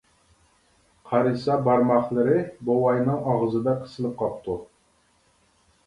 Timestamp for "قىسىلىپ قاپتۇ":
3.87-4.61